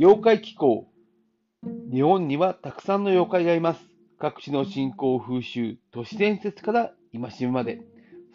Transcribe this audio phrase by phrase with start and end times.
[0.00, 0.86] 妖怪気候。
[1.92, 3.80] 日本にはたくさんの妖怪がいます。
[4.20, 7.80] 各地の信仰風習、都市伝説から今しめまで。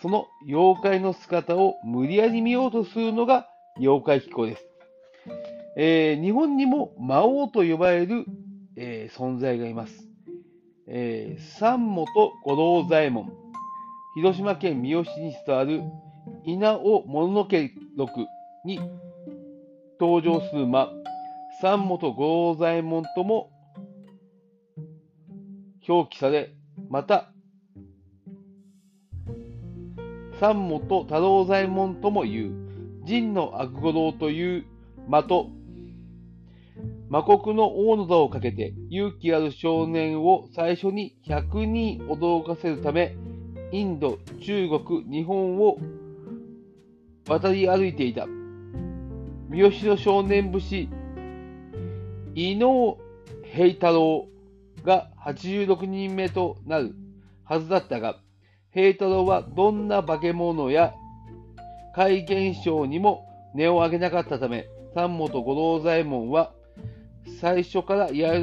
[0.00, 3.46] その妖怪の姿を無理やり見ようとするのが
[3.78, 4.66] 妖怪気候です。
[5.76, 8.24] えー、日本にも魔王と呼ばれる、
[8.74, 10.08] えー、存在がいます。
[10.88, 12.06] えー、三本
[12.42, 13.32] 五郎左衛門。
[14.16, 15.82] 広島県三好市に伝わる
[16.44, 18.26] 稲尾物の家録
[18.64, 18.80] に
[20.00, 20.90] 登場する魔、
[21.60, 23.50] 三本五郎左衛門とも
[25.88, 26.54] 表記され、
[26.88, 27.32] また、
[30.40, 34.66] 三本太郎左衛門とも言う、神の悪五郎という
[35.08, 35.50] 魔と、
[37.08, 43.16] 魔国の王の座をかけて勇気ある少年を最初に100人驚かせるため、
[43.72, 45.78] インド、中国、日本を
[47.28, 48.26] 渡り歩いていた。
[49.48, 50.88] 三好の少年武士、
[52.34, 52.98] 伊能
[53.54, 54.26] 平太郎
[54.84, 56.94] が86人目となる
[57.44, 58.18] はずだったが、
[58.72, 60.94] 平太郎はどんな化け物や
[61.94, 66.52] 怪現象にも値を上げなかったため、三本五郎左衛門は
[67.40, 68.34] 最初からや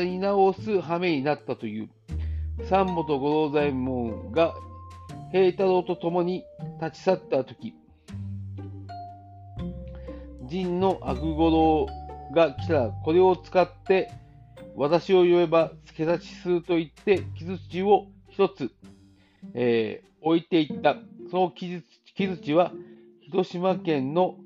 [0.00, 1.88] り直す羽目になったという。
[2.68, 4.54] 三本五郎左衛門が
[5.30, 6.44] 平太郎と共に
[6.80, 7.74] 立ち去った時、
[10.46, 11.86] 陣の悪五郎
[12.34, 14.10] が来たらこれを使って
[14.76, 18.70] 私を呼べば助立ちすると言って木槌を一つ、
[19.54, 20.96] えー、置いていった。
[21.30, 21.82] その木
[22.16, 22.72] 槌は
[23.22, 24.36] 広島県の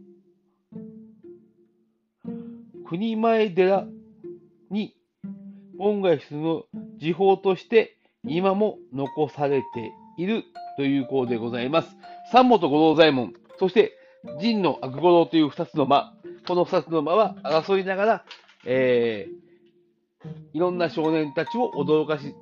[2.86, 3.86] 国前寺
[4.70, 4.94] に
[5.78, 6.64] 本願室の
[6.96, 10.44] 時報として今も残されている
[10.76, 11.96] という項でございます。
[12.32, 13.92] 三本五郎左衛門、そして
[14.40, 16.14] 陣の悪五郎という二つの間、
[16.48, 18.24] この二つの間は争いながら、
[18.64, 22.32] えー、いろんな少年たちを驚かし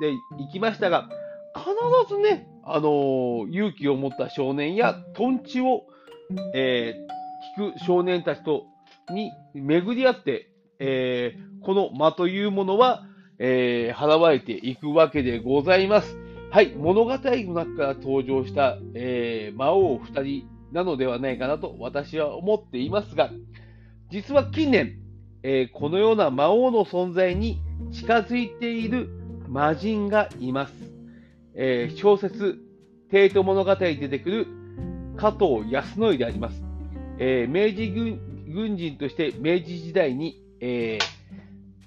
[0.00, 1.08] ていきましたが、
[1.54, 5.84] 必ずね、あのー、勇気を持った少年や、トンチを、
[6.52, 8.64] えー、聞く少年たちと、
[9.12, 10.50] に巡り合って、
[10.80, 13.06] えー、この間というものは、
[13.38, 16.16] えー、払われていくわけでございます。
[16.50, 23.30] はい、物語の中から登場した、えー、魔王二人なのではないかなと私は思っていますが、
[24.10, 24.98] 実は近年、
[25.42, 27.62] えー、このような魔王の存在に
[27.92, 29.08] 近づいている
[29.48, 30.74] 魔人がいます。
[31.54, 32.58] えー、小説、
[33.10, 34.46] 帝都物語に出てくる
[35.16, 36.62] 加藤康則であります。
[37.18, 40.98] えー、明治軍軍人として明治時代に、え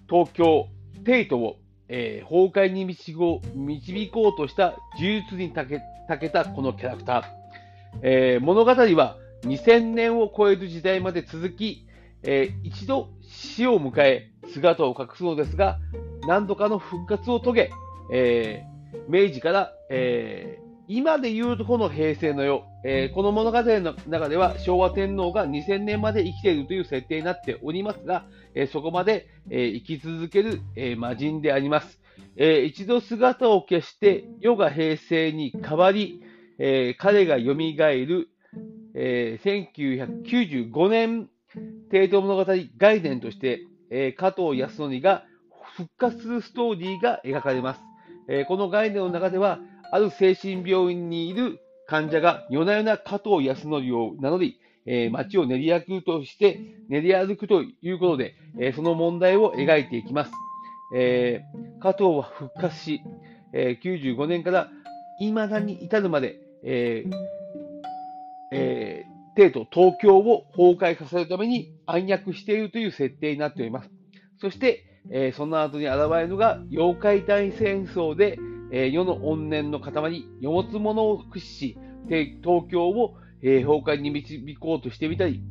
[0.10, 0.68] 東京、
[1.04, 1.58] 帝都を
[1.90, 7.47] えー、崩壊に導こう導こうとした呪術にたけたけたこのキャラクター。
[8.02, 11.86] えー、物語は2000年を超える時代まで続き、
[12.24, 15.80] えー、一度死を迎え姿を隠すのですが、
[16.28, 17.72] 何度かの復活を遂げ、
[18.12, 18.64] え
[19.10, 20.60] 明治から、え
[20.90, 32.00] 今でいうとこの平成の世、えー、この物語の中では昭和天皇が2000年まで生きているという設定になっておりますが、えー、そこまで、えー、生き続ける、え魔人であります。
[32.38, 36.22] え一度姿を消して世が平成に変わり、
[36.60, 38.30] え彼が蘇る、
[38.94, 41.30] え1995年
[41.92, 42.46] 帝都物語
[42.78, 45.26] 概念として、え加藤康則が
[45.76, 47.82] 復活するストーリーが描かれます。
[48.28, 49.60] えこの概念の中では、
[49.92, 60.32] ある精神病院にいる患者が夜な夜な加藤康則を名乗り、えー、街を練り歩くとして練り歩くということで、えー、その問題を描いていきます。
[60.96, 63.02] えー、加藤は復活し、
[63.54, 64.70] えー、95年から
[65.20, 66.40] 未だに至るまで、
[66.70, 67.12] えー
[68.52, 73.90] えー、帝都東京を崩壊させるために暗躍しているという設定になっております。
[74.42, 78.38] そして、えー、その後に現れるのが妖怪大戦争で、
[78.72, 81.78] えー、世の怨念の塊、世持つ者を駆使し、
[82.44, 85.42] 東京を、えー、崩壊に導こうとしてみたり、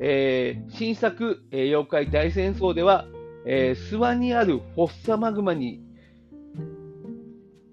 [0.00, 3.06] えー、新作、えー、妖怪大戦争では、
[3.46, 5.80] えー、諏訪にあるフォッサマグマに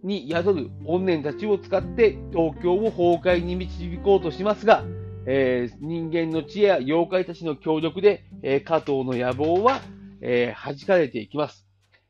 [0.04, 4.84] に宿る怨念たちを使って東京を崩壊に導こうとしますが、
[5.26, 9.82] えー、人間の知恵や妖怪たちの協力で、えー、加藤の野望は、
[10.22, 11.66] えー、弾かれていきます。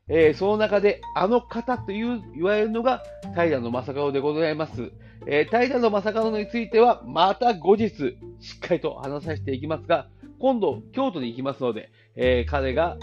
[0.08, 3.02] えー、その中であの方という言われるのが
[3.34, 4.90] 平野正門でございます。
[5.26, 7.88] えー、平野正門についてはまた後日
[8.40, 10.08] しっかりと話させていきますが、
[10.38, 12.98] 今度京都に行きますので、えー、彼が、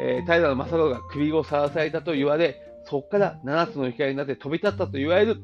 [0.00, 5.42] え平野正門が首をさらされたと言われ、そこから7つの光になって飛び立ったと言われる、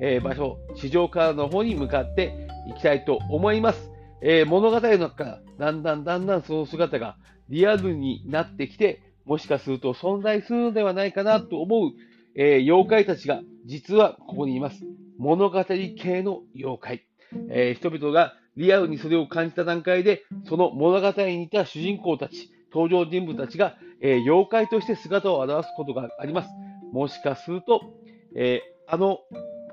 [0.00, 3.90] え場所、地上からの方に向かっていきたいと思います。
[4.22, 7.16] え物語の中からだんだんだんだんその姿が
[7.48, 11.90] リアルになってきて、もしかすると存在するのではないかなと思う、
[12.34, 14.84] えー、妖怪たちが実はここにいます。
[15.18, 17.06] 物語系の妖怪。
[17.48, 26.48] えー、人々がリアルにそれを感じた段階で、その物語に似た主人公たち、登場人物たちが、えー、妖怪として姿を現すことがあります。
[26.92, 27.80] もしかすると、
[28.36, 29.18] えー、あの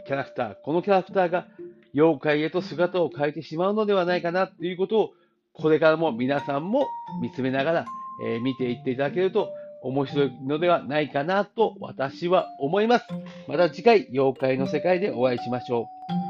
[0.07, 1.45] キャラクター、このキャラクターが
[1.93, 5.09] 妖怪へと姿を変えてしまうのではないかなということを、
[5.53, 6.87] これからも皆さんも
[7.21, 7.85] 見つめながら、
[8.25, 9.49] えー、見ていっていただけると
[9.83, 13.05] 面白いのではないかなと私は思います。
[13.47, 15.87] また次回、妖怪の世界でお会いしましょ
[16.25, 16.28] う。